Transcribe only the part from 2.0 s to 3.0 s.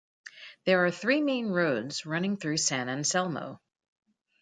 running through San